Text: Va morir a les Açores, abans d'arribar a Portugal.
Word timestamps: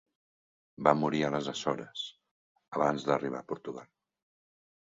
Va 0.87 0.93
morir 1.01 1.19
a 1.27 1.29
les 1.35 1.51
Açores, 1.53 2.05
abans 2.79 3.07
d'arribar 3.11 3.43
a 3.47 3.49
Portugal. 3.53 3.91